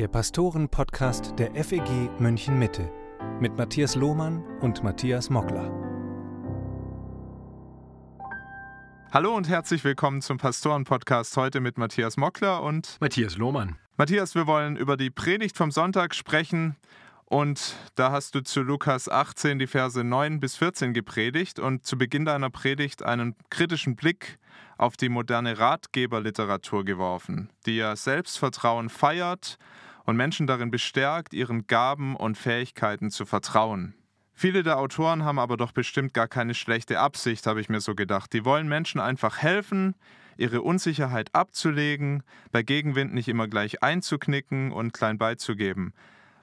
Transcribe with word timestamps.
der 0.00 0.08
Pastoren-Podcast 0.08 1.34
der 1.38 1.54
FEG 1.62 2.08
München 2.18 2.58
Mitte 2.58 2.90
mit 3.38 3.58
Matthias 3.58 3.96
Lohmann 3.96 4.42
und 4.60 4.82
Matthias 4.82 5.28
Mockler. 5.28 5.70
Hallo 9.12 9.36
und 9.36 9.46
herzlich 9.46 9.84
willkommen 9.84 10.22
zum 10.22 10.38
Pastoren-Podcast 10.38 11.36
heute 11.36 11.60
mit 11.60 11.76
Matthias 11.76 12.16
Mockler 12.16 12.62
und 12.62 12.96
Matthias 13.00 13.36
Lohmann. 13.36 13.76
Matthias, 13.98 14.34
wir 14.34 14.46
wollen 14.46 14.76
über 14.76 14.96
die 14.96 15.10
Predigt 15.10 15.58
vom 15.58 15.70
Sonntag 15.70 16.14
sprechen. 16.14 16.76
Und 17.26 17.74
da 17.94 18.10
hast 18.10 18.34
du 18.34 18.40
zu 18.40 18.62
Lukas 18.62 19.06
18 19.06 19.58
die 19.58 19.66
Verse 19.66 20.02
9 20.02 20.40
bis 20.40 20.56
14 20.56 20.94
gepredigt 20.94 21.58
und 21.58 21.84
zu 21.84 21.98
Beginn 21.98 22.24
deiner 22.24 22.48
Predigt 22.48 23.02
einen 23.02 23.36
kritischen 23.50 23.96
Blick 23.96 24.38
auf 24.78 24.96
die 24.96 25.10
moderne 25.10 25.58
Ratgeberliteratur 25.58 26.86
geworfen, 26.86 27.50
die 27.66 27.76
ja 27.76 27.94
Selbstvertrauen 27.96 28.88
feiert 28.88 29.58
und 30.10 30.16
Menschen 30.16 30.48
darin 30.48 30.72
bestärkt, 30.72 31.32
ihren 31.32 31.68
Gaben 31.68 32.16
und 32.16 32.36
Fähigkeiten 32.36 33.12
zu 33.12 33.26
vertrauen. 33.26 33.94
Viele 34.34 34.64
der 34.64 34.78
Autoren 34.78 35.24
haben 35.24 35.38
aber 35.38 35.56
doch 35.56 35.70
bestimmt 35.70 36.14
gar 36.14 36.26
keine 36.26 36.54
schlechte 36.54 36.98
Absicht, 36.98 37.46
habe 37.46 37.60
ich 37.60 37.68
mir 37.68 37.80
so 37.80 37.94
gedacht. 37.94 38.32
Die 38.32 38.44
wollen 38.44 38.68
Menschen 38.68 39.00
einfach 39.00 39.38
helfen, 39.38 39.94
ihre 40.36 40.62
Unsicherheit 40.62 41.32
abzulegen, 41.32 42.24
bei 42.50 42.64
Gegenwind 42.64 43.14
nicht 43.14 43.28
immer 43.28 43.46
gleich 43.46 43.84
einzuknicken 43.84 44.72
und 44.72 44.92
klein 44.92 45.16
beizugeben. 45.16 45.94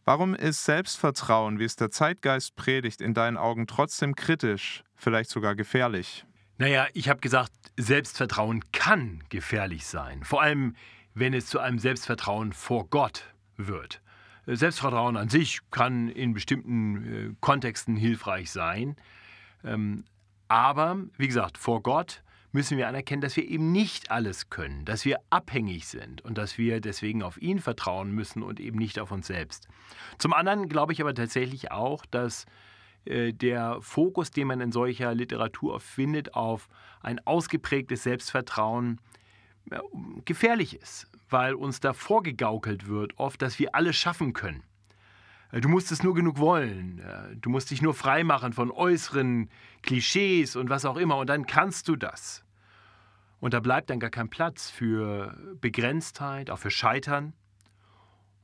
Warum 0.06 0.34
ist 0.34 0.64
Selbstvertrauen, 0.64 1.60
wie 1.60 1.66
es 1.66 1.76
der 1.76 1.92
Zeitgeist 1.92 2.56
predigt, 2.56 3.02
in 3.02 3.14
deinen 3.14 3.36
Augen 3.36 3.68
trotzdem 3.68 4.16
kritisch, 4.16 4.86
vielleicht 4.96 5.30
sogar 5.30 5.56
gefährlich? 5.56 6.26
Naja, 6.58 6.88
ich 6.94 7.10
habe 7.10 7.20
gesagt, 7.20 7.52
Selbstvertrauen 7.76 8.64
kann 8.72 9.26
gefährlich 9.28 9.86
sein. 9.86 10.24
Vor 10.24 10.42
allem, 10.42 10.78
wenn 11.16 11.34
es 11.34 11.48
zu 11.48 11.60
einem 11.60 11.80
Selbstvertrauen 11.80 12.54
vor 12.54 12.88
Gott 12.90 13.26
wird. 13.58 14.02
Selbstvertrauen 14.46 15.18
an 15.18 15.30
sich 15.30 15.60
kann 15.72 16.10
in 16.10 16.34
bestimmten 16.34 17.32
äh, 17.32 17.36
Kontexten 17.42 17.98
hilfreich 17.98 18.50
sein. 18.50 18.96
Ähm, 19.64 20.06
aber, 20.48 20.98
wie 21.18 21.28
gesagt, 21.28 21.58
vor 21.58 21.84
Gott 21.84 22.24
müssen 22.54 22.78
wir 22.78 22.88
anerkennen, 22.88 23.22
dass 23.22 23.36
wir 23.36 23.48
eben 23.48 23.72
nicht 23.72 24.10
alles 24.10 24.50
können, 24.50 24.86
dass 24.86 25.04
wir 25.04 25.20
abhängig 25.30 25.88
sind 25.88 26.22
und 26.22 26.38
dass 26.38 26.58
wir 26.58 26.80
deswegen 26.80 27.22
auf 27.22 27.42
ihn 27.42 27.60
vertrauen 27.60 28.12
müssen 28.12 28.42
und 28.42 28.60
eben 28.62 28.78
nicht 28.78 29.00
auf 29.00 29.12
uns 29.12 29.28
selbst. 29.28 29.68
Zum 30.18 30.34
anderen 30.34 30.70
glaube 30.70 30.94
ich 30.94 31.02
aber 31.02 31.14
tatsächlich 31.14 31.72
auch, 31.72 32.06
dass 32.06 32.46
äh, 33.06 33.34
der 33.34 33.82
Fokus, 33.82 34.32
den 34.32 34.48
man 34.48 34.62
in 34.62 34.72
solcher 34.72 35.14
Literatur 35.14 35.80
findet, 35.80 36.36
auf 36.36 36.70
ein 37.02 37.20
ausgeprägtes 37.26 38.04
Selbstvertrauen 38.04 39.00
äh, 39.70 39.80
gefährlich 40.24 40.80
ist, 40.82 41.08
weil 41.30 41.54
uns 41.54 41.80
da 41.80 41.94
vorgegaukelt 41.94 42.88
wird, 42.88 43.18
oft, 43.18 43.42
dass 43.42 43.60
wir 43.60 43.76
alles 43.76 43.96
schaffen 43.96 44.34
können. 44.34 44.64
Äh, 45.52 45.62
du 45.62 45.70
musst 45.70 45.92
es 45.92 46.04
nur 46.04 46.14
genug 46.14 46.38
wollen. 46.40 47.00
Äh, 47.00 47.36
du 47.36 47.50
musst 47.50 47.72
dich 47.72 47.82
nur 47.82 47.94
freimachen 47.94 48.54
von 48.54 48.72
äußeren 48.72 49.50
Klischees 49.82 50.56
und 50.56 50.70
was 50.70 50.86
auch 50.86 50.98
immer 50.98 51.18
und 51.18 51.30
dann 51.30 51.46
kannst 51.46 51.88
du 51.88 51.96
das. 51.96 52.44
Und 53.40 53.54
da 53.54 53.60
bleibt 53.60 53.90
dann 53.90 54.00
gar 54.00 54.10
kein 54.10 54.30
Platz 54.30 54.70
für 54.70 55.38
Begrenztheit, 55.62 56.50
auch 56.50 56.58
für 56.60 56.72
Scheitern. 56.72 57.34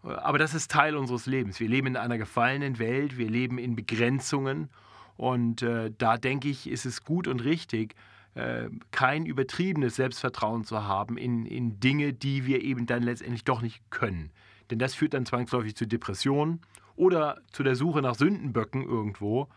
Äh, 0.03 0.09
aber 0.09 0.37
das 0.37 0.53
ist 0.53 0.71
Teil 0.71 0.95
unseres 0.95 1.25
Lebens. 1.25 1.59
Wir 1.59 1.69
leben 1.69 1.87
in 1.87 1.97
einer 1.97 2.17
gefallenen 2.17 2.79
Welt, 2.79 3.17
wir 3.17 3.29
leben 3.29 3.57
in 3.57 3.75
Begrenzungen 3.75 4.69
und 5.15 5.61
da 5.61 6.17
denke 6.17 6.49
ich, 6.49 6.67
ist 6.67 6.85
es 6.85 7.03
gut 7.03 7.27
und 7.27 7.43
richtig, 7.43 7.93
äh, 8.35 8.69
kein 8.91 9.25
übertriebenes 9.25 9.95
Selbstvertrauen 9.95 10.63
zu 10.63 10.83
haben 10.83 11.17
in, 11.17 11.45
in 11.45 11.79
Dinge, 11.79 12.13
die 12.13 12.45
wir 12.45 12.63
eben 12.63 12.85
dann 12.85 13.03
letztendlich 13.03 13.43
doch 13.43 13.61
nicht 13.61 13.81
können. 13.91 14.31
Denn 14.71 14.79
das 14.79 14.95
führt 14.95 15.13
dann 15.13 15.25
zwangsläufig 15.25 15.75
zu 15.75 15.85
Depressionen 15.85 16.61
oder 16.95 17.41
zu 17.51 17.63
der 17.63 17.75
Suche 17.75 18.01
nach 18.01 18.15
Sündenböcken 18.15 18.83
irgendwo. 18.83 19.49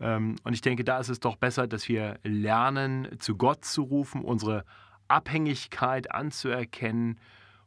Ähm, 0.00 0.36
und 0.44 0.54
ich 0.54 0.60
denke, 0.60 0.84
da 0.84 0.98
ist 0.98 1.08
es 1.08 1.20
doch 1.20 1.36
besser, 1.36 1.66
dass 1.66 1.88
wir 1.88 2.18
lernen, 2.22 3.08
zu 3.18 3.36
Gott 3.36 3.64
zu 3.64 3.82
rufen, 3.82 4.22
unsere 4.22 4.64
Abhängigkeit 5.08 6.10
anzuerkennen 6.10 7.18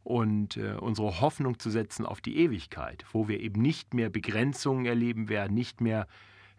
und 0.03 0.57
äh, 0.57 0.73
unsere 0.79 1.21
Hoffnung 1.21 1.59
zu 1.59 1.69
setzen 1.69 2.05
auf 2.05 2.21
die 2.21 2.37
Ewigkeit, 2.37 3.05
wo 3.11 3.27
wir 3.27 3.39
eben 3.39 3.61
nicht 3.61 3.93
mehr 3.93 4.09
Begrenzungen 4.09 4.85
erleben 4.85 5.29
werden, 5.29 5.53
nicht 5.53 5.81
mehr 5.81 6.07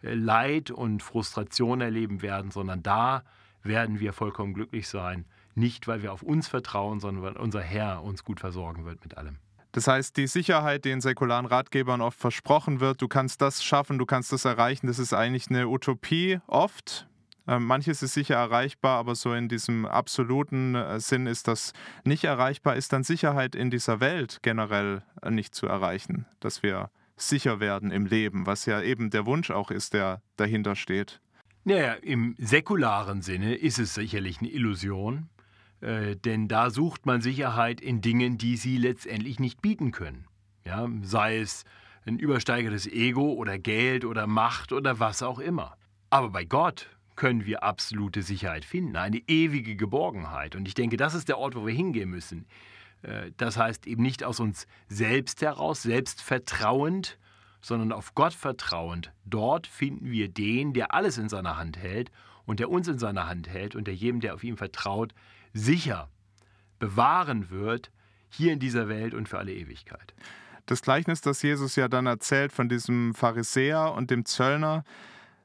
äh, 0.01 0.13
Leid 0.13 0.71
und 0.71 1.03
Frustration 1.03 1.81
erleben 1.81 2.21
werden, 2.21 2.51
sondern 2.51 2.83
da 2.83 3.23
werden 3.63 3.99
wir 3.99 4.13
vollkommen 4.13 4.53
glücklich 4.53 4.87
sein. 4.87 5.25
Nicht, 5.55 5.87
weil 5.87 6.01
wir 6.01 6.13
auf 6.13 6.23
uns 6.23 6.47
vertrauen, 6.47 6.99
sondern 6.99 7.23
weil 7.23 7.37
unser 7.37 7.61
Herr 7.61 8.03
uns 8.03 8.23
gut 8.23 8.39
versorgen 8.39 8.85
wird 8.85 9.03
mit 9.03 9.17
allem. 9.17 9.37
Das 9.73 9.87
heißt, 9.87 10.17
die 10.17 10.27
Sicherheit, 10.27 10.83
die 10.83 10.91
in 10.91 11.01
säkularen 11.01 11.45
Ratgebern 11.45 12.01
oft 12.01 12.19
versprochen 12.19 12.79
wird, 12.81 13.01
du 13.01 13.07
kannst 13.07 13.41
das 13.41 13.63
schaffen, 13.63 13.97
du 13.97 14.05
kannst 14.05 14.33
das 14.33 14.43
erreichen, 14.43 14.87
das 14.87 14.99
ist 14.99 15.13
eigentlich 15.13 15.49
eine 15.49 15.67
Utopie 15.67 16.39
oft. 16.47 17.07
Ähm, 17.47 17.65
manches 17.65 18.03
ist 18.03 18.13
sicher 18.13 18.35
erreichbar, 18.35 18.99
aber 18.99 19.15
so 19.15 19.33
in 19.33 19.47
diesem 19.47 19.85
absoluten 19.85 20.75
äh, 20.75 20.99
Sinn 20.99 21.25
ist 21.25 21.47
das 21.47 21.73
nicht 22.03 22.25
erreichbar. 22.25 22.75
Ist 22.75 22.93
dann 22.93 23.03
Sicherheit 23.03 23.55
in 23.55 23.71
dieser 23.71 23.99
Welt 23.99 24.39
generell 24.41 25.03
äh, 25.21 25.31
nicht 25.31 25.55
zu 25.55 25.67
erreichen, 25.67 26.25
dass 26.39 26.63
wir 26.63 26.91
sicher 27.15 27.59
werden 27.59 27.91
im 27.91 28.05
Leben, 28.05 28.45
was 28.45 28.65
ja 28.65 28.81
eben 28.81 29.09
der 29.09 29.25
Wunsch 29.25 29.51
auch 29.51 29.71
ist, 29.71 29.93
der 29.93 30.21
dahinter 30.37 30.75
steht? 30.75 31.21
Naja, 31.63 31.93
im 31.93 32.35
säkularen 32.39 33.21
Sinne 33.21 33.55
ist 33.55 33.77
es 33.77 33.93
sicherlich 33.93 34.39
eine 34.39 34.49
Illusion. 34.49 35.29
Äh, 35.81 36.15
denn 36.15 36.47
da 36.47 36.69
sucht 36.69 37.05
man 37.05 37.21
Sicherheit 37.21 37.81
in 37.81 38.01
Dingen, 38.01 38.37
die 38.37 38.55
sie 38.55 38.77
letztendlich 38.77 39.39
nicht 39.39 39.61
bieten 39.61 39.91
können. 39.91 40.25
Ja, 40.65 40.87
sei 41.01 41.39
es 41.39 41.63
ein 42.05 42.19
übersteigertes 42.19 42.87
Ego 42.87 43.33
oder 43.33 43.59
Geld 43.59 44.05
oder 44.05 44.27
Macht 44.27 44.73
oder 44.73 44.99
was 44.99 45.23
auch 45.23 45.39
immer. 45.39 45.75
Aber 46.09 46.29
bei 46.29 46.45
Gott 46.45 46.89
können 47.15 47.45
wir 47.45 47.63
absolute 47.63 48.21
Sicherheit 48.21 48.65
finden, 48.65 48.95
eine 48.95 49.21
ewige 49.27 49.75
Geborgenheit. 49.75 50.55
Und 50.55 50.67
ich 50.67 50.73
denke, 50.73 50.97
das 50.97 51.13
ist 51.13 51.29
der 51.29 51.37
Ort, 51.37 51.55
wo 51.55 51.65
wir 51.65 51.73
hingehen 51.73 52.09
müssen. 52.09 52.45
Äh, 53.01 53.31
das 53.37 53.57
heißt 53.57 53.87
eben 53.87 54.03
nicht 54.03 54.23
aus 54.23 54.39
uns 54.39 54.67
selbst 54.87 55.41
heraus, 55.41 55.83
selbstvertrauend, 55.83 57.17
sondern 57.61 57.91
auf 57.91 58.15
Gott 58.15 58.33
vertrauend. 58.33 59.11
Dort 59.25 59.67
finden 59.67 60.11
wir 60.11 60.29
den, 60.29 60.73
der 60.73 60.93
alles 60.93 61.17
in 61.17 61.29
seiner 61.29 61.57
Hand 61.57 61.77
hält 61.77 62.11
und 62.45 62.59
der 62.59 62.69
uns 62.69 62.87
in 62.87 62.99
seiner 62.99 63.27
Hand 63.27 63.47
hält 63.47 63.75
und 63.75 63.87
der 63.87 63.95
jedem, 63.95 64.19
der 64.19 64.33
auf 64.33 64.43
ihn 64.43 64.57
vertraut, 64.57 65.13
sicher 65.53 66.09
bewahren 66.79 67.49
wird, 67.49 67.91
hier 68.29 68.53
in 68.53 68.59
dieser 68.59 68.87
Welt 68.87 69.13
und 69.13 69.29
für 69.29 69.37
alle 69.37 69.53
Ewigkeit. 69.53 70.13
Das 70.65 70.81
Gleichnis, 70.81 71.21
das 71.21 71.41
Jesus 71.41 71.75
ja 71.75 71.87
dann 71.87 72.05
erzählt 72.05 72.53
von 72.53 72.69
diesem 72.69 73.13
Pharisäer 73.13 73.93
und 73.93 74.09
dem 74.09 74.25
Zöllner, 74.25 74.83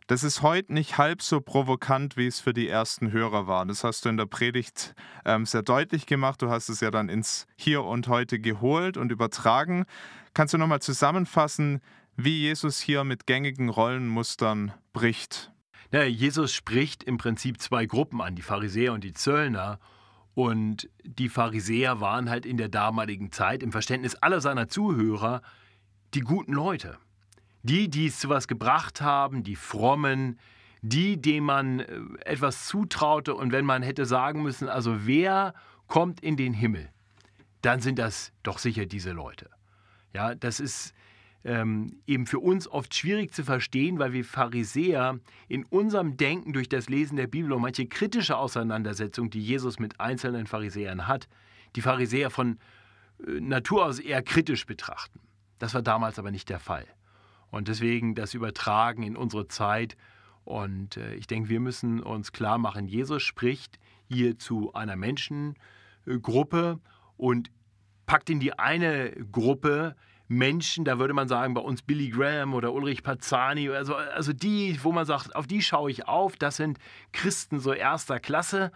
das 0.07 0.23
ist 0.23 0.41
heute 0.41 0.73
nicht 0.73 0.99
halb 0.99 1.21
so 1.21 1.41
provokant, 1.41 2.17
wie 2.17 2.29
es 2.29 2.39
für 2.39 2.55
die 2.55 2.69
ersten 2.69 3.11
Hörer 3.11 3.49
war. 3.49 3.67
Das 3.67 3.83
hast 3.83 4.05
du 4.05 4.09
in 4.09 4.17
der 4.17 4.27
Predigt 4.27 4.95
ähm, 5.25 5.47
sehr 5.47 5.63
deutlich 5.63 6.07
gemacht. 6.07 6.43
Du 6.43 6.49
hast 6.49 6.69
es 6.69 6.79
ja 6.79 6.93
dann 6.93 7.09
ins 7.09 7.49
Hier 7.57 7.83
und 7.83 8.07
Heute 8.07 8.39
geholt 8.39 8.97
und 8.97 9.11
übertragen. 9.11 9.85
Kannst 10.33 10.55
du 10.55 10.59
nochmal 10.59 10.81
zusammenfassen, 10.81 11.81
wie 12.17 12.41
Jesus 12.41 12.81
hier 12.81 13.05
mit 13.05 13.27
gängigen 13.27 13.69
Rollenmustern 13.69 14.73
bricht? 14.93 15.53
Ja, 15.93 16.03
Jesus 16.03 16.53
spricht 16.53 17.05
im 17.05 17.19
Prinzip 17.19 17.61
zwei 17.61 17.87
Gruppen 17.87 18.21
an, 18.21 18.35
die 18.35 18.43
Pharisäer 18.43 18.93
und 18.93 19.05
die 19.05 19.13
Zöllner. 19.13 19.79
Und 20.35 20.91
die 21.05 21.29
Pharisäer 21.29 22.01
waren 22.01 22.29
halt 22.29 22.45
in 22.45 22.57
der 22.57 22.69
damaligen 22.69 23.33
Zeit 23.33 23.63
im 23.63 23.73
Verständnis 23.73 24.15
aller 24.17 24.41
seiner 24.41 24.69
Zuhörer 24.69 25.43
die 26.15 26.21
guten 26.21 26.53
Leute. 26.53 26.99
Die, 27.63 27.89
die 27.89 28.07
es 28.07 28.21
zu 28.21 28.29
was 28.29 28.47
gebracht 28.49 29.01
haben, 29.01 29.43
die 29.43 29.57
frommen, 29.57 30.39
die, 30.83 31.21
denen 31.21 31.47
man 31.47 31.81
äh, 31.81 32.01
etwas 32.25 32.67
zutraute 32.67 33.35
und 33.35 33.53
wenn 33.53 33.65
man 33.65 33.83
hätte 33.83 34.07
sagen 34.07 34.43
müssen, 34.43 34.69
also 34.69 35.07
wer 35.07 35.55
kommt 35.87 36.21
in 36.21 36.37
den 36.37 36.53
Himmel, 36.53 36.91
dann 37.63 37.81
sind 37.81 37.99
das 37.99 38.33
doch 38.43 38.59
sicher 38.59 38.87
diese 38.87 39.13
Leute. 39.13 39.51
Ja, 40.13 40.35
das 40.35 40.61
ist 40.61 40.95
ähm, 41.47 42.01
eben 42.09 42.27
für 42.27 42.41
uns 42.41 42.67
oft 42.67 42.93
schwierig 42.93 43.33
zu 43.33 43.45
verstehen, 43.45 44.01
weil 44.01 44.13
wir 44.13 44.25
Pharisäer 44.25 45.21
in 45.47 45.65
unserem 45.65 46.17
Denken 46.17 46.53
durch 46.53 46.69
das 46.69 46.89
Lesen 46.89 47.17
der 47.17 47.29
Bibel 47.29 47.53
und 47.53 47.63
manche 47.63 47.87
kritische 47.87 48.37
Auseinandersetzung, 48.37 49.31
die 49.31 49.41
Jesus 49.41 49.79
mit 49.79 50.01
einzelnen 50.01 50.49
Pharisäern 50.49 51.07
hat, 51.07 51.29
die 51.77 51.83
Pharisäer 51.83 52.31
von 52.31 52.59
äh, 53.25 53.41
Natur 53.41 53.85
aus 53.87 54.01
eher 54.01 54.23
kritisch 54.23 54.67
betrachten. 54.67 55.21
Das 55.61 55.73
war 55.73 55.83
damals 55.83 56.19
aber 56.19 56.33
nicht 56.33 56.49
der 56.49 56.59
Fall. 56.59 56.85
Und 57.53 57.69
deswegen 57.69 58.17
das 58.17 58.35
Übertragen 58.35 59.05
in 59.05 59.17
unsere 59.17 59.47
Zeit. 59.47 59.97
Und 60.45 60.97
äh, 60.97 61.15
ich 61.15 61.29
denke, 61.29 61.49
wir 61.49 61.61
müssen 61.61 62.03
uns 62.03 62.33
klar 62.33 62.59
machen, 62.59 62.89
Jesus 62.89 63.23
spricht 63.23 63.79
hier 64.09 64.37
zu 64.37 64.75
einer 64.75 64.97
Menschengruppe 64.97 66.81
und 67.17 67.53
packt 68.07 68.31
in 68.31 68.41
die 68.41 68.59
eine 68.59 69.13
Gruppe 69.31 69.95
Menschen, 70.29 70.85
da 70.85 70.99
würde 70.99 71.15
man 71.15 71.29
sagen, 71.29 71.55
bei 71.55 71.61
uns 71.61 71.83
Billy 71.83 72.09
Graham 72.11 72.55
oder 72.55 72.73
Ulrich 72.73 73.03
Pazzani, 73.03 73.69
also, 73.71 73.95
also 73.95 74.33
die, 74.33 74.79
wo 74.83 74.93
man 74.93 75.07
sagt, 75.07 75.35
auf 75.37 75.47
die 75.47 75.63
schaue 75.63 75.91
ich 75.91 76.09
auf, 76.09 76.37
das 76.37 76.57
sind 76.57 76.79
Christen 77.13 77.61
so 77.61 77.73
erster 77.73 78.21
Klasse. 78.21 78.73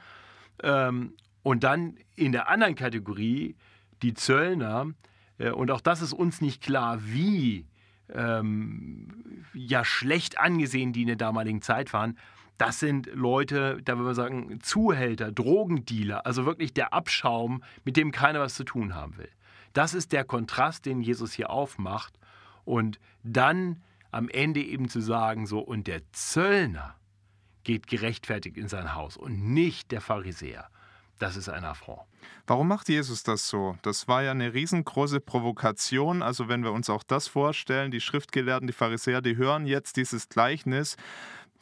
Ähm, 0.62 1.14
und 1.42 1.64
dann 1.64 1.96
in 2.16 2.32
der 2.32 2.48
anderen 2.48 2.74
Kategorie, 2.74 3.56
die 4.02 4.14
Zöllner, 4.14 4.92
Äh, 5.40 5.50
und 5.50 5.70
auch 5.70 5.80
das 5.80 6.02
ist 6.02 6.12
uns 6.12 6.40
nicht 6.40 6.62
klar, 6.62 6.98
wie 7.02 7.66
ähm, 8.12 9.08
ja 9.54 9.84
schlecht 9.84 10.38
angesehen 10.38 10.92
die 10.92 11.02
in 11.02 11.08
der 11.08 11.16
damaligen 11.16 11.62
Zeit 11.62 11.92
waren. 11.92 12.16
Das 12.58 12.78
sind 12.78 13.08
Leute, 13.14 13.78
da 13.84 13.94
würde 13.94 14.04
man 14.04 14.14
sagen, 14.14 14.60
Zuhälter, 14.60 15.32
Drogendealer, 15.32 16.26
also 16.26 16.44
wirklich 16.44 16.74
der 16.74 16.92
Abschaum, 16.92 17.62
mit 17.84 17.96
dem 17.96 18.12
keiner 18.12 18.40
was 18.40 18.54
zu 18.54 18.64
tun 18.64 18.94
haben 18.94 19.16
will. 19.16 19.30
Das 19.72 19.94
ist 19.94 20.12
der 20.12 20.24
Kontrast, 20.24 20.86
den 20.86 21.00
Jesus 21.00 21.32
hier 21.32 21.50
aufmacht. 21.50 22.18
Und 22.64 22.98
dann 23.22 23.82
am 24.10 24.28
Ende 24.28 24.62
eben 24.62 24.88
zu 24.88 25.00
sagen, 25.00 25.46
so, 25.46 25.60
und 25.60 25.86
der 25.86 26.02
Zöllner 26.12 26.96
geht 27.64 27.86
gerechtfertigt 27.86 28.56
in 28.56 28.68
sein 28.68 28.94
Haus 28.94 29.16
und 29.16 29.52
nicht 29.52 29.92
der 29.92 30.00
Pharisäer. 30.00 30.68
Das 31.18 31.36
ist 31.36 31.50
ein 31.50 31.64
Affront. 31.64 32.00
Warum 32.46 32.68
macht 32.68 32.88
Jesus 32.88 33.22
das 33.22 33.48
so? 33.48 33.76
Das 33.82 34.08
war 34.08 34.22
ja 34.22 34.30
eine 34.30 34.54
riesengroße 34.54 35.20
Provokation. 35.20 36.22
Also 36.22 36.48
wenn 36.48 36.64
wir 36.64 36.72
uns 36.72 36.88
auch 36.88 37.02
das 37.02 37.28
vorstellen, 37.28 37.90
die 37.90 38.00
Schriftgelehrten, 38.00 38.66
die 38.66 38.72
Pharisäer, 38.72 39.20
die 39.20 39.36
hören 39.36 39.66
jetzt 39.66 39.96
dieses 39.96 40.30
Gleichnis, 40.30 40.96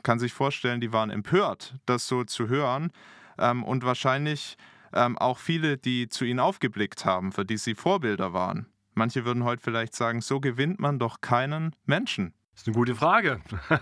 kann 0.05 0.21
sich 0.21 0.33
vorstellen, 0.33 0.81
die 0.81 0.93
waren 0.93 1.11
empört, 1.11 1.75
das 1.87 2.07
so 2.07 2.23
zu 2.23 2.49
hören. 2.49 2.93
Ähm, 3.37 3.65
und 3.65 3.85
wahrscheinlich 3.85 4.57
ähm, 4.93 5.19
auch 5.19 5.39
viele, 5.39 5.77
die 5.77 6.09
zu 6.09 6.25
ihnen 6.25 6.41
aufgeblickt 6.41 7.05
haben, 7.05 7.33
für 7.33 7.45
die 7.45 7.57
sie 7.57 7.75
Vorbilder 7.75 8.33
waren. 8.33 8.67
Manche 8.95 9.25
würden 9.25 9.45
heute 9.45 9.63
vielleicht 9.63 9.95
sagen, 9.95 10.21
so 10.21 10.41
gewinnt 10.41 10.81
man 10.81 10.99
doch 10.99 11.21
keinen 11.21 11.75
Menschen. 11.87 12.35
Das 12.53 12.63
ist 12.63 12.67
eine 12.67 12.75
gute 12.75 12.97
Frage. 12.97 13.41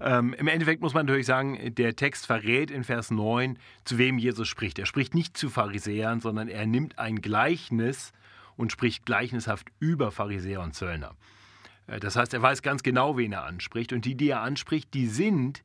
ähm, 0.00 0.32
Im 0.34 0.46
Endeffekt 0.46 0.80
muss 0.80 0.94
man 0.94 1.06
natürlich 1.06 1.26
sagen, 1.26 1.74
der 1.74 1.96
Text 1.96 2.26
verrät 2.26 2.70
in 2.70 2.84
Vers 2.84 3.10
9, 3.10 3.58
zu 3.84 3.98
wem 3.98 4.18
Jesus 4.18 4.46
spricht. 4.46 4.78
Er 4.78 4.86
spricht 4.86 5.14
nicht 5.14 5.36
zu 5.36 5.50
Pharisäern, 5.50 6.20
sondern 6.20 6.46
er 6.46 6.64
nimmt 6.66 7.00
ein 7.00 7.20
Gleichnis 7.20 8.12
und 8.54 8.70
spricht 8.70 9.04
gleichnishaft 9.06 9.66
über 9.80 10.12
Pharisäer 10.12 10.60
und 10.60 10.74
Zöllner. 10.74 11.16
Äh, 11.88 11.98
das 11.98 12.14
heißt, 12.14 12.32
er 12.32 12.42
weiß 12.42 12.62
ganz 12.62 12.84
genau, 12.84 13.16
wen 13.16 13.32
er 13.32 13.44
anspricht. 13.44 13.92
Und 13.92 14.04
die, 14.04 14.14
die 14.14 14.28
er 14.28 14.42
anspricht, 14.42 14.94
die 14.94 15.08
sind 15.08 15.64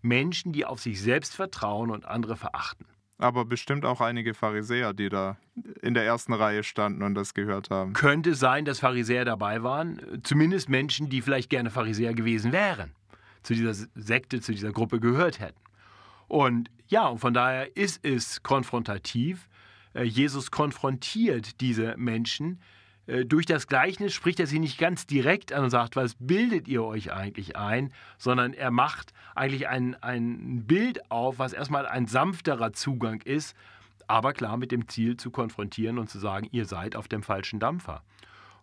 Menschen, 0.00 0.52
die 0.52 0.64
auf 0.64 0.80
sich 0.80 1.02
selbst 1.02 1.34
vertrauen 1.34 1.90
und 1.90 2.06
andere 2.06 2.38
verachten 2.38 2.86
aber 3.20 3.44
bestimmt 3.44 3.84
auch 3.84 4.00
einige 4.00 4.34
Pharisäer, 4.34 4.92
die 4.94 5.08
da 5.08 5.36
in 5.82 5.94
der 5.94 6.04
ersten 6.04 6.32
Reihe 6.32 6.62
standen 6.62 7.02
und 7.02 7.14
das 7.14 7.34
gehört 7.34 7.70
haben. 7.70 7.92
Könnte 7.92 8.34
sein, 8.34 8.64
dass 8.64 8.80
Pharisäer 8.80 9.24
dabei 9.24 9.62
waren, 9.62 10.20
zumindest 10.22 10.68
Menschen, 10.68 11.08
die 11.10 11.20
vielleicht 11.20 11.50
gerne 11.50 11.70
Pharisäer 11.70 12.14
gewesen 12.14 12.52
wären, 12.52 12.92
zu 13.42 13.54
dieser 13.54 13.74
Sekte, 13.94 14.40
zu 14.40 14.52
dieser 14.52 14.72
Gruppe 14.72 15.00
gehört 15.00 15.38
hätten. 15.38 15.60
Und 16.28 16.70
ja, 16.88 17.08
und 17.08 17.18
von 17.18 17.34
daher 17.34 17.76
ist 17.76 18.04
es 18.04 18.42
konfrontativ. 18.42 19.48
Äh, 19.94 20.04
Jesus 20.04 20.50
konfrontiert 20.50 21.60
diese 21.60 21.96
Menschen 21.96 22.60
durch 23.06 23.46
das 23.46 23.66
Gleichnis 23.66 24.12
spricht 24.12 24.38
er 24.38 24.46
sie 24.46 24.58
nicht 24.60 24.78
ganz 24.78 25.06
direkt 25.06 25.52
an 25.52 25.64
und 25.64 25.70
sagt, 25.70 25.96
was 25.96 26.14
bildet 26.18 26.68
ihr 26.68 26.84
euch 26.84 27.12
eigentlich 27.12 27.56
ein, 27.56 27.92
sondern 28.18 28.52
er 28.52 28.70
macht 28.70 29.12
eigentlich 29.34 29.68
ein, 29.68 30.00
ein 30.02 30.64
Bild 30.66 31.10
auf, 31.10 31.38
was 31.38 31.52
erstmal 31.52 31.86
ein 31.86 32.06
sanfterer 32.06 32.72
Zugang 32.72 33.20
ist, 33.22 33.56
aber 34.06 34.32
klar 34.32 34.56
mit 34.56 34.72
dem 34.72 34.88
Ziel 34.88 35.16
zu 35.16 35.30
konfrontieren 35.30 35.98
und 35.98 36.10
zu 36.10 36.18
sagen, 36.18 36.48
ihr 36.52 36.66
seid 36.66 36.96
auf 36.96 37.08
dem 37.08 37.22
falschen 37.22 37.60
Dampfer. 37.60 38.02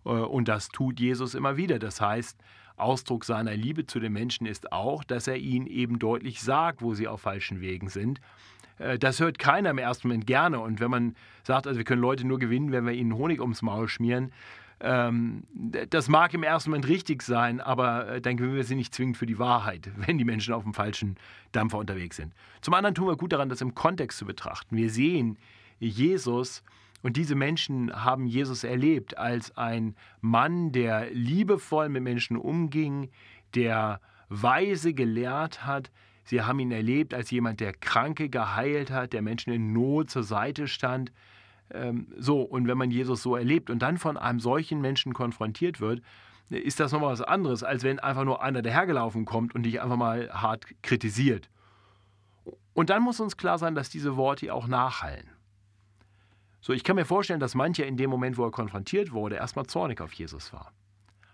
Äh, 0.06 0.10
und 0.10 0.48
das 0.48 0.70
tut 0.70 1.00
Jesus 1.00 1.36
immer 1.36 1.58
wieder. 1.58 1.80
Das 1.80 2.02
heißt, 2.02 2.38
Ausdruck 2.76 3.26
seiner 3.26 3.56
Liebe 3.56 3.88
zu 3.88 4.00
den 4.00 4.14
Menschen 4.14 4.46
ist 4.46 4.72
auch, 4.72 5.04
dass 5.04 5.28
er 5.28 5.38
ihnen 5.38 5.66
eben 5.66 6.00
deutlich 6.00 6.42
sagt, 6.42 6.82
wo 6.82 6.94
sie 6.94 7.08
auf 7.08 7.22
falschen 7.22 7.60
Wegen 7.60 7.90
sind 7.90 8.20
äh, 8.20 8.22
das 9.00 9.20
hört 9.20 9.40
keiner 9.40 9.72
im 9.72 9.78
ersten 9.78 10.08
Moment 10.08 10.28
gerne. 10.28 10.60
Und 10.60 10.80
wenn 10.80 10.92
man 10.92 11.16
sagt, 11.44 11.68
also 11.68 11.78
wir 11.78 11.86
können 11.86 12.02
Leute 12.02 12.28
nur 12.28 12.40
gewinnen, 12.40 12.72
wenn 12.72 12.86
wir 12.86 12.94
ihnen 12.94 13.16
Honig 13.16 13.42
ums 13.42 13.62
Maul 13.62 13.88
schmieren, 13.88 14.32
ähm, 14.80 15.44
das 15.90 16.08
mag 16.08 16.34
im 16.36 16.44
ersten 16.44 16.70
Moment 16.70 16.88
richtig 16.88 17.24
sein, 17.24 17.62
aber 17.62 18.08
äh, 18.08 18.22
dann 18.22 18.38
gewinnen 18.38 18.56
wir 18.56 18.64
sie 18.64 18.76
nicht 18.76 18.94
zwingend 18.94 19.18
für 19.18 19.26
die 19.26 19.40
Wahrheit, 19.40 19.90
wenn 20.06 20.18
die 20.18 20.26
Menschen 20.26 20.54
auf 20.54 20.64
dem 20.64 20.74
falschen 20.74 21.16
Dampfer 21.52 21.80
unterwegs 21.80 22.18
sind. 22.18 22.34
Zum 22.62 22.74
anderen 22.74 22.94
tun 22.94 23.08
wir 23.08 23.16
gut 23.16 23.34
daran, 23.34 23.50
das 23.50 23.62
im 23.62 23.74
Kontext 23.74 24.20
zu 24.20 24.26
betrachten. 24.26 24.76
Wir 24.76 24.90
sehen 24.90 25.38
Jesus 25.80 26.64
und 27.02 27.18
diese 27.18 27.36
Menschen 27.36 27.92
haben 27.94 28.28
Jesus 28.28 28.64
erlebt 28.64 29.18
als 29.18 29.56
ein 29.58 29.96
Mann, 30.22 30.72
der 30.72 31.10
liebevoll 31.12 31.90
mit 31.90 32.04
Menschen 32.04 32.38
umging, 32.38 33.10
der 33.56 34.00
weise 34.30 34.94
gelehrt 34.94 35.66
hat, 35.66 35.90
Sie 36.28 36.42
haben 36.42 36.60
ihn 36.60 36.72
erlebt 36.72 37.14
als 37.14 37.32
jemand, 37.32 37.62
der 37.62 37.72
Kranke 37.72 38.28
geheilt 38.28 38.92
hat, 38.92 39.14
der 39.14 39.22
Menschen 39.22 39.54
in 39.54 39.72
Not 39.72 40.10
zur 40.10 40.24
Seite 40.24 40.68
stand. 40.68 41.14
Ähm, 41.72 42.14
so, 42.18 42.42
und 42.42 42.68
wenn 42.68 42.78
man 42.78 42.92
Jesus 42.92 43.24
so 43.24 43.38
erlebt 43.38 43.70
und 43.70 43.80
dann 43.80 43.98
von 43.98 44.18
einem 44.18 44.42
solchen 44.42 44.82
Menschen 44.82 45.14
konfrontiert 45.14 45.80
wird, 45.80 46.02
ist 46.50 46.82
das 46.82 46.92
nochmal 46.92 47.14
was 47.14 47.22
anderes, 47.22 47.64
als 47.64 47.84
wenn 47.84 48.00
einfach 48.00 48.26
nur 48.26 48.44
einer 48.44 48.62
dahergelaufen 48.62 49.24
kommt 49.24 49.56
und 49.56 49.64
dich 49.64 49.82
einfach 49.82 49.96
mal 49.96 50.30
hart 50.34 50.66
kritisiert. 50.82 51.50
Und 52.74 52.90
dann 52.90 53.04
muss 53.04 53.22
uns 53.22 53.38
klar 53.38 53.58
sein, 53.58 53.74
dass 53.74 53.90
diese 53.90 54.18
Worte 54.18 54.54
auch 54.54 54.68
nachhallen. 54.68 55.30
So, 56.60 56.74
ich 56.74 56.84
kann 56.84 56.98
mir 56.98 57.06
vorstellen, 57.06 57.40
dass 57.40 57.56
mancher 57.56 57.86
in 57.86 57.96
dem 57.96 58.10
Moment, 58.10 58.38
wo 58.38 58.44
er 58.44 58.52
konfrontiert 58.52 59.14
wurde, 59.14 59.38
erstmal 59.38 59.68
zornig 59.68 60.02
auf 60.02 60.12
Jesus 60.12 60.52
war. 60.52 60.74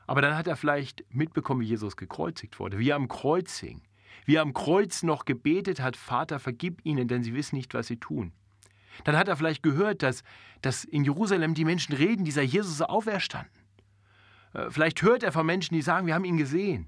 Aber 0.05 0.21
dann 0.21 0.37
hat 0.37 0.45
er 0.45 0.55
vielleicht 0.55 1.03
mitbekommen, 1.09 1.61
wie 1.61 1.67
Jesus 1.67 1.97
gekreuzigt 1.97 2.59
wurde, 2.59 2.77
wie 2.77 2.89
er 2.89 2.95
am 2.95 3.07
Kreuz 3.07 3.57
hing 3.57 3.81
wie 4.25 4.35
er 4.35 4.41
am 4.41 4.53
Kreuz 4.53 5.03
noch 5.03 5.25
gebetet 5.25 5.81
hat, 5.81 5.97
Vater, 5.97 6.39
vergib 6.39 6.81
ihnen, 6.85 7.07
denn 7.07 7.23
sie 7.23 7.33
wissen 7.33 7.55
nicht, 7.55 7.73
was 7.73 7.87
sie 7.87 7.97
tun. 7.97 8.31
Dann 9.03 9.17
hat 9.17 9.27
er 9.27 9.35
vielleicht 9.35 9.63
gehört, 9.63 10.03
dass, 10.03 10.23
dass 10.61 10.83
in 10.83 11.03
Jerusalem 11.03 11.53
die 11.53 11.65
Menschen 11.65 11.95
reden, 11.95 12.25
dieser 12.25 12.43
Jesus 12.43 12.73
ist 12.73 12.81
auferstanden. 12.81 13.51
Äh, 14.53 14.69
vielleicht 14.69 15.01
hört 15.01 15.23
er 15.23 15.31
von 15.31 15.45
Menschen, 15.45 15.73
die 15.73 15.81
sagen, 15.81 16.07
wir 16.07 16.13
haben 16.13 16.25
ihn 16.25 16.37
gesehen. 16.37 16.87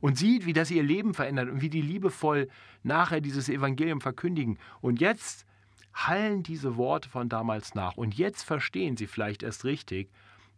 Und 0.00 0.18
sieht, 0.18 0.46
wie 0.46 0.52
das 0.52 0.70
ihr 0.70 0.82
Leben 0.82 1.14
verändert 1.14 1.48
und 1.48 1.60
wie 1.60 1.70
die 1.70 1.82
liebevoll 1.82 2.48
nachher 2.82 3.20
dieses 3.20 3.48
Evangelium 3.48 4.00
verkündigen. 4.00 4.58
Und 4.80 5.00
jetzt 5.00 5.46
hallen 5.94 6.42
diese 6.42 6.76
Worte 6.76 7.08
von 7.08 7.28
damals 7.28 7.74
nach. 7.74 7.96
Und 7.96 8.16
jetzt 8.16 8.42
verstehen 8.42 8.96
sie 8.96 9.06
vielleicht 9.06 9.44
erst 9.44 9.64
richtig, 9.64 10.10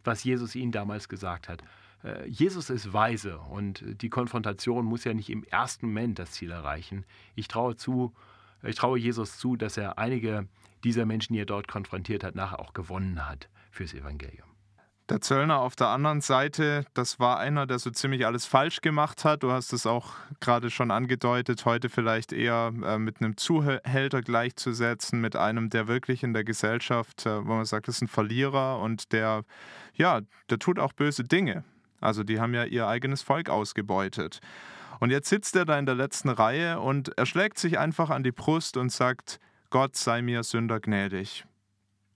was 0.03 0.23
Jesus 0.23 0.55
ihnen 0.55 0.71
damals 0.71 1.09
gesagt 1.09 1.47
hat. 1.47 1.61
Äh, 2.05 2.27
Jesus 2.27 2.69
ist 2.69 2.93
weise 2.93 3.39
und 3.39 3.83
die 4.01 4.09
Konfrontation 4.09 4.85
muss 4.85 5.03
ja 5.03 5.13
nicht 5.13 5.29
im 5.29 5.43
ersten 5.43 5.87
Moment 5.87 6.19
das 6.19 6.31
Ziel 6.31 6.51
erreichen. 6.51 7.05
Ich 7.35 7.47
traue 7.47 7.75
zu, 7.75 8.13
ich 8.63 8.75
traue 8.75 8.99
Jesus 8.99 9.37
zu, 9.37 9.55
dass 9.55 9.77
er 9.77 9.97
einige 9.97 10.47
dieser 10.83 11.05
Menschen, 11.05 11.33
die 11.33 11.39
er 11.39 11.45
dort 11.45 11.67
konfrontiert 11.67 12.23
hat, 12.23 12.35
nachher 12.35 12.59
auch 12.59 12.73
gewonnen 12.73 13.27
hat 13.27 13.49
fürs 13.71 13.93
Evangelium. 13.93 14.47
Der 15.09 15.21
Zöllner 15.21 15.59
auf 15.59 15.75
der 15.75 15.89
anderen 15.89 16.21
Seite, 16.21 16.83
das 16.95 17.19
war 17.19 17.37
einer, 17.37 17.67
der 17.67 17.77
so 17.77 17.91
ziemlich 17.91 18.25
alles 18.25 18.47
falsch 18.47 18.81
gemacht 18.81 19.23
hat. 19.23 19.43
Du 19.43 19.51
hast 19.51 19.71
es 19.71 19.85
auch 19.85 20.13
gerade 20.39 20.71
schon 20.71 20.89
angedeutet, 20.89 21.63
heute 21.65 21.89
vielleicht 21.89 22.33
eher 22.33 22.73
äh, 22.83 22.97
mit 22.97 23.21
einem 23.21 23.37
Zuhälter 23.37 24.23
gleichzusetzen, 24.23 25.21
mit 25.21 25.35
einem, 25.35 25.69
der 25.69 25.87
wirklich 25.87 26.23
in 26.23 26.33
der 26.33 26.43
Gesellschaft, 26.43 27.27
äh, 27.27 27.45
wo 27.45 27.53
man 27.53 27.65
sagt, 27.65 27.87
das 27.87 27.97
ist 27.97 28.01
ein 28.01 28.07
Verlierer 28.07 28.79
und 28.79 29.11
der, 29.11 29.43
ja, 29.93 30.21
der 30.49 30.57
tut 30.57 30.79
auch 30.79 30.93
böse 30.93 31.23
Dinge. 31.23 31.63
Also 32.01 32.23
die 32.23 32.39
haben 32.39 32.53
ja 32.53 32.65
ihr 32.65 32.87
eigenes 32.87 33.21
Volk 33.21 33.49
ausgebeutet. 33.49 34.39
Und 34.99 35.09
jetzt 35.09 35.29
sitzt 35.29 35.55
er 35.55 35.65
da 35.65 35.77
in 35.77 35.85
der 35.85 35.95
letzten 35.95 36.29
Reihe 36.29 36.79
und 36.79 37.17
er 37.17 37.25
schlägt 37.25 37.57
sich 37.57 37.77
einfach 37.79 38.09
an 38.09 38.23
die 38.23 38.31
Brust 38.31 38.77
und 38.77 38.91
sagt, 38.91 39.39
Gott 39.69 39.95
sei 39.95 40.21
mir 40.21 40.43
Sünder 40.43 40.79
gnädig. 40.79 41.45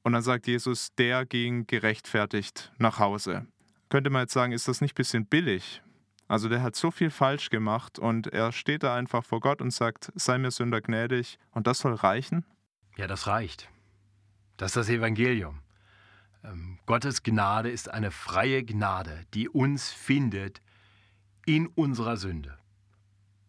Und 0.04 0.14
dann 0.14 0.22
sagt 0.22 0.48
Jesus, 0.48 0.94
der 0.96 1.26
ging 1.26 1.68
gerechtfertigt 1.68 2.72
nach 2.78 3.00
Hause. 3.00 3.48
Könnte 3.90 4.10
man 4.10 4.22
jetzt 4.22 4.34
sagen, 4.34 4.54
ist 4.54 4.68
das 4.68 4.82
nicht 4.82 4.94
ein 4.94 4.96
bisschen 4.96 5.26
billig? 5.26 5.82
Also 6.28 6.48
der 6.48 6.62
hat 6.62 6.76
so 6.76 6.92
viel 6.92 7.10
falsch 7.10 7.50
gemacht 7.50 7.98
und 7.98 8.28
er 8.28 8.52
steht 8.52 8.84
da 8.84 8.96
einfach 8.96 9.26
vor 9.26 9.40
Gott 9.40 9.62
und 9.62 9.72
sagt, 9.72 10.12
sei 10.16 10.38
mir 10.38 10.52
Sünder 10.52 10.80
gnädig 10.80 11.40
und 11.52 11.66
das 11.66 11.80
soll 11.80 11.96
reichen? 11.96 12.46
Ja, 12.98 13.08
das 13.08 13.28
reicht. 13.28 13.68
Das 14.58 14.70
ist 14.70 14.76
das 14.76 14.90
Evangelium. 14.90 15.62
Ähm, 16.44 16.80
Gottes 16.86 17.24
Gnade 17.24 17.70
ist 17.70 17.90
eine 17.92 18.12
freie 18.12 18.64
Gnade, 18.64 19.26
die 19.34 19.50
uns 19.50 19.92
findet 19.92 20.62
in 21.46 21.68
unserer 21.68 22.18
Sünde. 22.18 22.58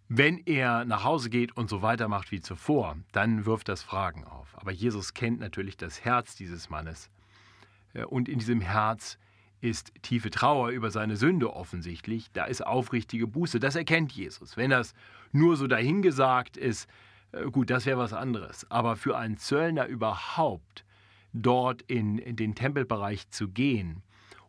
Wenn 0.09 0.38
er 0.38 0.85
nach 0.85 1.04
Hause 1.04 1.30
geht 1.30 1.56
und 1.56 1.70
so 1.70 1.82
weitermacht 1.82 2.32
wie 2.32 2.40
zuvor, 2.40 2.97
dann 3.12 3.47
wirft 3.47 3.68
das 3.68 3.82
Fragen 3.82 4.25
auf. 4.25 4.59
Aber 4.59 4.73
Jesus 4.73 5.14
kennt 5.14 5.38
natürlich 5.38 5.76
das 5.76 6.04
Herz 6.04 6.35
dieses 6.35 6.68
Mannes. 6.68 7.11
Äh, 7.92 8.04
und 8.04 8.28
in 8.28 8.38
diesem 8.38 8.61
Herz 8.61 9.18
ist 9.61 9.92
tiefe 10.02 10.30
Trauer 10.30 10.70
über 10.70 10.90
seine 10.90 11.16
Sünde 11.16 11.52
offensichtlich. 11.52 12.32
Da 12.32 12.44
ist 12.44 12.66
aufrichtige 12.66 13.26
Buße. 13.26 13.61
Das 13.61 13.76
erkennt 13.76 14.12
Jesus. 14.12 14.56
Wenn 14.56 14.70
das 14.70 14.94
nur 15.32 15.56
so 15.56 15.66
dahingesagt 15.66 16.56
ist, 16.56 16.88
äh, 17.32 17.44
gut, 17.44 17.70
das 17.70 17.87
wäre 17.87 17.99
was 17.99 18.12
anderes. 18.12 18.68
Aber 18.70 18.97
für 18.97 19.16
einen 19.16 19.37
Zöllner 19.37 19.87
überhaupt 19.87 20.85
dort 21.32 21.82
in, 21.82 22.18
in 22.18 22.37
den 22.37 22.54
Tempelbereich 22.54 23.30
zu 23.30 23.49
gehen 23.49 24.02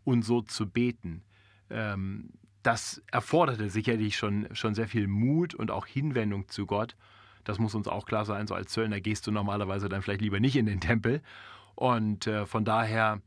und 0.03 0.23
so 0.23 0.41
zu 0.41 0.69
beten, 0.69 1.23
ähm, 1.69 2.31
das 2.63 3.01
erforderte 3.11 3.69
sicherlich 3.69 4.17
schon, 4.17 4.47
schon 4.53 4.75
sehr 4.75 4.87
viel 4.87 5.07
Mut 5.07 5.55
und 5.55 5.71
auch 5.71 5.85
Hinwendung 5.85 6.47
zu 6.47 6.65
Gott. 6.65 6.95
Das 7.43 7.57
muss 7.57 7.73
uns 7.73 7.87
auch 7.87 8.05
klar 8.05 8.25
sein. 8.25 8.45
So 8.45 8.53
als 8.53 8.71
Zöllner 8.71 9.01
gehst 9.01 9.25
du 9.25 9.31
normalerweise 9.31 9.89
dann 9.89 10.01
vielleicht 10.01 10.21
lieber 10.21 10.39
nicht 10.39 10.55
in 10.55 10.67
den 10.67 10.79
Tempel. 10.79 11.21
Und 11.73 12.27
äh, 12.27 12.45
von 12.45 12.63
daher 12.63 13.21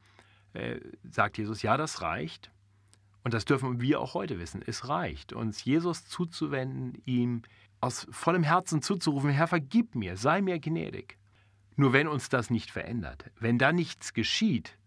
äh, 0.52 0.78
sagt 1.10 1.38
Jesus, 1.38 1.62
ja, 1.62 1.76
das 1.76 2.00
reicht. 2.00 2.52
Und 3.24 3.34
das 3.34 3.44
dürfen 3.44 3.80
wir 3.80 4.00
auch 4.00 4.14
heute 4.14 4.38
wissen. 4.38 4.62
Es 4.64 4.88
reicht, 4.88 5.32
uns 5.32 5.64
Jesus 5.64 6.06
zuzuwenden, 6.06 7.02
ihm 7.06 7.42
aus 7.80 8.06
vollem 8.10 8.42
Herzen 8.42 8.82
zuzurufen, 8.82 9.30
Herr, 9.30 9.48
vergib 9.48 9.94
mir, 9.94 10.16
sei 10.16 10.42
mir 10.42 10.58
gnädig. 10.58 11.18
Nur 11.76 11.92
wenn 11.92 12.08
uns 12.08 12.28
das 12.28 12.50
nicht 12.50 12.70
verändert, 12.70 13.30
wenn 13.38 13.58
da 13.58 13.72
nichts 13.72 14.14
geschieht, 14.14 14.78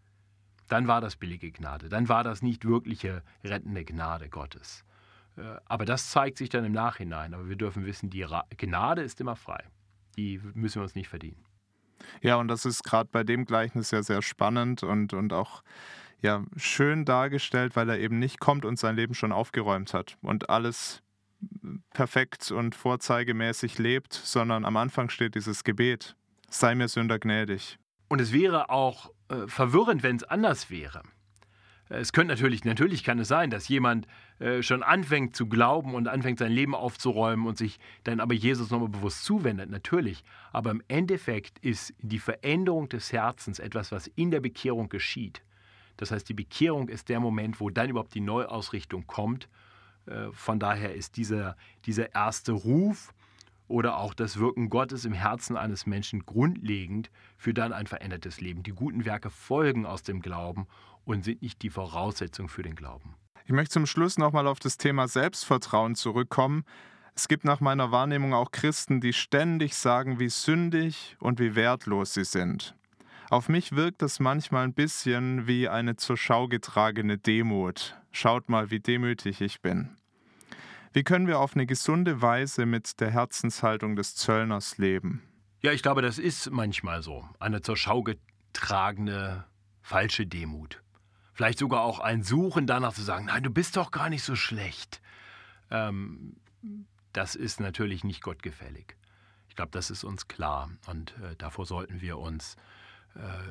dann 0.67 0.88
war 0.88 1.01
das 1.01 1.15
billige 1.15 1.51
Gnade, 1.51 1.89
dann 1.89 2.10
war 2.10 2.24
das 2.24 2.41
nicht 2.41 2.65
wirkliche 2.65 3.24
rettende 3.44 3.86
Gnade 3.86 4.29
Gottes. 4.29 4.84
Äh, 5.38 5.58
aber 5.65 5.86
das 5.86 6.10
zeigt 6.10 6.38
sich 6.38 6.50
dann 6.50 6.65
im 6.65 6.74
Nachhinein. 6.74 7.34
Aber 7.34 7.48
wir 7.48 7.56
dürfen 7.56 7.86
wissen, 7.86 8.10
die 8.10 8.25
Gnade 8.58 9.01
ist 9.01 9.22
immer 9.22 9.36
frei. 9.36 9.63
Die 10.17 10.41
müssen 10.53 10.75
wir 10.75 10.84
uns 10.84 10.96
nicht 10.96 11.10
verdienen. 11.10 11.44
Ja, 12.22 12.36
und 12.36 12.48
das 12.48 12.65
ist 12.65 12.84
gerade 12.84 13.10
bei 13.12 13.24
dem 13.24 13.46
Gleichnis 13.46 13.91
ja 13.91 14.03
sehr 14.03 14.22
spannend 14.22 14.84
und, 14.84 15.13
und 15.13 15.34
auch 15.34 15.63
ja, 16.22 16.44
schön 16.56 17.06
dargestellt, 17.06 17.75
weil 17.75 17.89
er 17.89 18.00
eben 18.00 18.20
nicht 18.20 18.39
kommt 18.39 18.65
und 18.65 18.79
sein 18.79 18.96
Leben 18.96 19.13
schon 19.13 19.32
aufgeräumt 19.32 19.94
hat 19.94 20.17
und 20.22 20.50
alles 20.50 21.03
perfekt 21.94 22.51
und 22.51 22.74
vorzeigemäßig 22.74 23.77
lebt, 23.77 24.13
sondern 24.13 24.65
am 24.65 24.77
Anfang 24.77 25.10
steht 25.10 25.36
dieses 25.36 25.63
Gebet, 25.63 26.15
sei 26.50 26.75
mir 26.75 26.88
Sünder 26.88 27.20
gnädig. 27.20 27.77
Und 28.10 28.22
es 28.22 28.32
wäre 28.32 28.70
auch 28.70 29.12
äh, 29.30 29.48
verwirrend, 29.48 30.04
wenn 30.04 30.16
es 30.16 30.24
anders 30.24 30.70
wäre. 30.70 31.04
Es 31.89 32.12
könnte 32.12 32.34
natürlich, 32.34 32.66
natürlich 32.66 33.04
kann 33.04 33.20
es 33.20 33.30
sein, 33.30 33.50
dass 33.50 33.70
jemand 33.70 34.08
äh, 34.39 34.62
schon 34.62 34.84
anfängt 34.84 35.36
zu 35.36 35.48
glauben 35.48 35.94
und 35.94 36.08
anfängt 36.08 36.39
sein 36.39 36.51
Leben 36.51 36.75
aufzuräumen 36.75 37.48
und 37.48 37.58
sich 37.58 37.80
dann 38.04 38.20
aber 38.20 38.34
Jesus 38.34 38.70
nochmal 38.70 38.89
bewusst 38.89 39.24
zuwendet, 39.24 39.70
natürlich. 39.70 40.24
Aber 40.51 40.72
im 40.72 40.84
Endeffekt 40.89 41.60
ist 41.60 41.94
die 42.00 42.20
Veränderung 42.20 42.89
des 42.89 43.13
Herzens 43.13 43.60
etwas, 43.60 43.92
was 43.92 44.08
in 44.08 44.32
der 44.32 44.42
Bekehrung 44.42 44.89
geschieht. 44.89 45.44
Das 45.96 46.12
heißt, 46.12 46.27
die 46.27 46.34
Bekehrung 46.34 46.89
ist 46.89 47.10
der 47.10 47.20
Moment, 47.20 47.60
wo 47.62 47.70
dann 47.70 47.89
überhaupt 47.89 48.13
die 48.13 48.22
Neuausrichtung 48.22 49.08
kommt. 49.08 49.48
Äh, 50.06 50.32
von 50.34 50.60
daher 50.60 50.94
ist 50.94 51.16
dieser, 51.16 51.56
dieser 51.86 52.13
erste 52.13 52.51
Ruf 52.51 53.13
oder 53.67 53.97
auch 53.97 54.13
das 54.13 54.39
Wirken 54.39 54.69
Gottes 54.69 55.05
im 55.05 55.13
Herzen 55.13 55.57
eines 55.57 55.86
Menschen 55.86 56.25
grundlegend 56.25 57.09
für 57.38 57.53
dann 57.53 57.74
ein 57.74 57.88
verändertes 57.88 58.41
Leben. 58.41 58.63
Die 58.63 58.71
guten 58.71 59.05
Werke 59.05 59.29
folgen 59.29 59.86
aus 59.86 60.03
dem 60.03 60.21
Glauben 60.21 60.67
und 61.05 61.24
sind 61.24 61.41
nicht 61.41 61.62
die 61.62 61.69
Voraussetzung 61.69 62.50
für 62.50 62.63
den 62.63 62.75
Glauben. 62.75 63.15
Ich 63.45 63.51
möchte 63.51 63.74
zum 63.74 63.86
Schluss 63.86 64.17
nochmal 64.17 64.47
auf 64.47 64.59
das 64.59 64.77
Thema 64.77 65.07
Selbstvertrauen 65.07 65.95
zurückkommen. 65.95 66.63
Es 67.15 67.27
gibt 67.27 67.45
nach 67.45 67.62
meiner 67.62 67.91
Wahrnehmung 67.91 68.33
auch 68.33 68.51
Christen, 68.51 69.01
die 69.01 69.13
ständig 69.13 69.75
sagen, 69.75 70.19
wie 70.19 70.29
sündig 70.29 71.15
und 71.19 71.39
wie 71.39 71.55
wertlos 71.55 72.13
sie 72.13 72.25
sind. 72.25 72.75
Auf 73.29 73.50
mich 73.50 73.74
wirkt 73.75 74.01
das 74.01 74.19
manchmal 74.19 74.63
ein 74.63 74.74
bisschen 74.74 75.47
wie 75.47 75.67
eine 75.67 75.95
zur 75.95 76.15
Schau 76.15 76.47
getragene 76.47 77.17
Demut. 77.17 77.97
Schaut 78.12 78.50
mal, 78.50 78.71
wie 78.71 78.79
demütig 78.79 79.41
ich 79.41 79.62
bin. 79.62 79.97
Wie 80.94 81.03
können 81.03 81.27
wir 81.27 81.39
auf 81.39 81.56
eine 81.56 81.65
gesunde 81.65 82.22
Weise 82.22 82.65
mit 82.65 83.00
der 83.00 83.12
Herzenshaltung 83.12 83.96
des 83.96 84.15
Zöllners 84.15 84.77
leben? 84.77 85.24
Ja, 85.62 85.72
ich 85.72 85.82
glaube, 85.82 86.01
das 86.01 86.17
ist 86.17 86.50
manchmal 86.51 87.01
so. 87.01 87.27
Eine 87.39 87.62
zur 87.62 87.77
Schau 87.77 88.03
getragene 88.03 89.46
falsche 89.82 90.27
Demut. 90.27 90.82
Vielleicht 91.34 91.60
sogar 91.60 91.82
auch 91.82 92.00
ein 92.00 92.24
Suchen 92.24 92.67
danach 92.67 92.94
zu 92.94 93.01
sagen, 93.01 93.25
nein, 93.25 93.44
du 93.44 93.50
bist 93.50 93.77
doch 93.77 93.91
gar 93.91 94.10
nicht 94.10 94.24
so 94.24 94.36
schlecht. 94.36 95.01
Ähm, 95.70 96.38
das 97.13 97.36
ist 97.36 97.60
natürlich 97.60 98.03
nicht 98.03 98.22
gottgefällig. 98.22 98.96
Ich 99.50 99.56
glaube, 99.56 99.72
das 99.72 99.89
ist 99.89 100.03
uns 100.03 100.27
klar 100.27 100.70
und 100.88 101.15
äh, 101.17 101.36
davor 101.38 101.65
sollten 101.65 102.01
wir 102.01 102.17
uns 102.17 102.56
äh, 102.56 102.58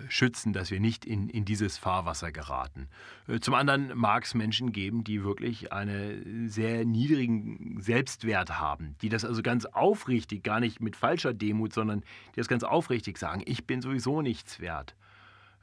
schützen, 0.08 0.52
dass 0.52 0.70
wir 0.70 0.80
nicht 0.80 1.04
in, 1.04 1.28
in 1.28 1.44
dieses 1.44 1.78
Fahrwasser 1.78 2.30
geraten. 2.30 2.88
Äh, 3.26 3.40
zum 3.40 3.54
anderen 3.54 3.96
mag 3.96 4.24
es 4.24 4.34
Menschen 4.34 4.72
geben, 4.72 5.04
die 5.04 5.24
wirklich 5.24 5.72
einen 5.72 6.48
sehr 6.48 6.84
niedrigen 6.84 7.80
Selbstwert 7.80 8.58
haben, 8.58 8.94
die 9.02 9.08
das 9.08 9.24
also 9.24 9.42
ganz 9.42 9.64
aufrichtig, 9.64 10.44
gar 10.44 10.60
nicht 10.60 10.80
mit 10.80 10.96
falscher 10.96 11.34
Demut, 11.34 11.72
sondern 11.72 12.02
die 12.34 12.36
das 12.36 12.48
ganz 12.48 12.62
aufrichtig 12.62 13.18
sagen, 13.18 13.42
ich 13.46 13.66
bin 13.66 13.82
sowieso 13.82 14.22
nichts 14.22 14.60
wert. 14.60 14.94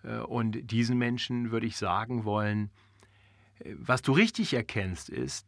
Äh, 0.04 0.18
und 0.18 0.72
diesen 0.72 0.98
Menschen 0.98 1.52
würde 1.52 1.68
ich 1.68 1.78
sagen 1.78 2.26
wollen, 2.26 2.70
äh, 3.60 3.74
was 3.78 4.02
du 4.02 4.12
richtig 4.12 4.54
erkennst, 4.54 5.10
ist 5.10 5.48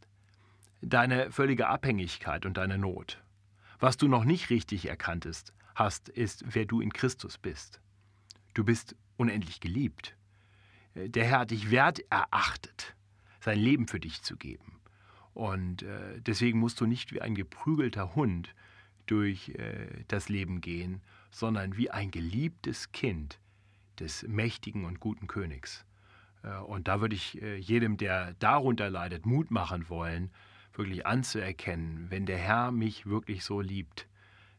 deine 0.81 1.31
völlige 1.31 1.67
Abhängigkeit 1.67 2.45
und 2.45 2.57
deine 2.57 2.77
Not. 2.77 3.21
Was 3.79 3.97
du 3.97 4.07
noch 4.07 4.23
nicht 4.23 4.49
richtig 4.49 4.87
erkannt 4.87 5.27
hast, 5.75 6.09
ist, 6.09 6.45
wer 6.47 6.65
du 6.65 6.79
in 6.79 6.93
Christus 6.93 7.37
bist. 7.37 7.81
Du 8.55 8.63
bist 8.63 8.95
unendlich 9.17 9.59
geliebt. 9.59 10.15
Äh, 10.95 11.09
der 11.09 11.25
Herr 11.25 11.39
hat 11.41 11.51
dich 11.51 11.69
wert 11.69 11.99
erachtet, 12.09 12.95
sein 13.39 13.59
Leben 13.59 13.87
für 13.87 13.99
dich 13.99 14.23
zu 14.23 14.35
geben. 14.35 14.81
Und 15.35 15.85
deswegen 16.25 16.59
musst 16.59 16.79
du 16.79 16.85
nicht 16.85 17.11
wie 17.11 17.19
ein 17.19 17.35
geprügelter 17.35 18.15
Hund 18.15 18.55
durch 19.05 19.51
das 20.07 20.29
Leben 20.29 20.61
gehen, 20.61 21.01
sondern 21.29 21.75
wie 21.75 21.91
ein 21.91 22.09
geliebtes 22.09 22.93
Kind, 22.93 23.37
des 23.99 24.23
mächtigen 24.27 24.85
und 24.85 24.99
guten 24.99 25.27
Königs. 25.27 25.85
Äh, 26.43 26.57
und 26.57 26.87
da 26.87 27.01
würde 27.01 27.15
ich 27.15 27.41
äh, 27.41 27.57
jedem, 27.57 27.97
der 27.97 28.33
darunter 28.35 28.89
leidet, 28.89 29.25
Mut 29.25 29.51
machen 29.51 29.89
wollen, 29.89 30.31
wirklich 30.73 31.05
anzuerkennen, 31.05 32.07
wenn 32.09 32.25
der 32.25 32.37
Herr 32.37 32.71
mich 32.71 33.05
wirklich 33.05 33.43
so 33.43 33.61
liebt, 33.61 34.07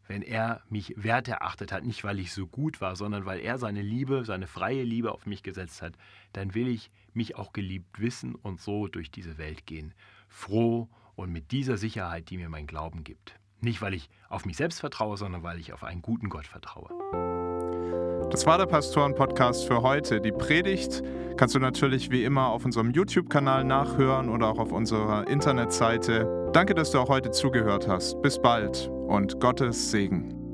wenn 0.09 0.23
er 0.23 0.63
mich 0.69 0.95
wert 0.97 1.29
erachtet 1.29 1.73
hat, 1.73 1.85
nicht 1.85 2.05
weil 2.05 2.19
ich 2.19 2.33
so 2.33 2.47
gut 2.47 2.81
war, 2.81 2.97
sondern 2.97 3.27
weil 3.27 3.41
er 3.41 3.59
seine 3.59 3.83
Liebe, 3.83 4.25
seine 4.25 4.47
freie 4.47 4.83
Liebe 4.83 5.13
auf 5.13 5.27
mich 5.27 5.43
gesetzt 5.43 5.83
hat, 5.83 5.95
dann 6.33 6.55
will 6.55 6.69
ich 6.69 6.91
mich 7.13 7.37
auch 7.37 7.53
geliebt 7.53 8.01
wissen 8.01 8.35
und 8.35 8.61
so 8.61 8.89
durch 8.89 9.11
diese 9.11 9.39
Welt 9.39 9.67
gehen, 9.67 9.95
froh 10.29 10.89
und 11.15 11.33
mit 11.33 11.51
dieser 11.51 11.77
Sicherheit, 11.77 12.31
die 12.31 12.37
mir 12.37 12.49
mein 12.49 12.67
Glauben 12.67 13.05
gibt. 13.05 13.39
Nicht, 13.61 13.81
weil 13.81 13.95
ich 13.95 14.11
auf 14.29 14.45
mich 14.45 14.57
selbst 14.57 14.81
vertraue, 14.81 15.17
sondern 15.17 15.43
weil 15.43 15.59
ich 15.59 15.73
auf 15.73 15.83
einen 15.83 16.03
guten 16.03 16.29
Gott 16.29 16.47
vertraue. 16.47 17.46
Das 18.31 18.45
war 18.45 18.59
der 18.59 18.67
Pastoren-Podcast 18.67 19.67
für 19.67 19.83
heute. 19.83 20.21
Die 20.21 20.33
Predigt 20.33 21.03
kannst 21.37 21.55
du 21.55 21.59
natürlich 21.59 22.11
wie 22.11 22.25
immer 22.25 22.49
auf 22.49 22.65
unserem 22.65 22.91
YouTube-Kanal 22.91 23.65
nachhören 23.65 24.29
oder 24.29 24.49
auch 24.49 24.59
auf 24.59 24.73
unserer 24.73 25.29
Internetseite. 25.29 26.51
Danke, 26.53 26.75
dass 26.75 26.91
du 26.91 26.99
auch 26.99 27.09
heute 27.09 27.31
zugehört 27.31 27.87
hast. 27.87 28.21
Bis 28.23 28.39
bald 28.39 28.91
und 29.07 29.41
Gottes 29.41 29.91
Segen. 29.91 30.46